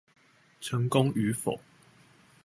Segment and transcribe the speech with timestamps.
[0.59, 1.59] 成功與否